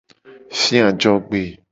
[0.61, 1.41] Fia ajogbe.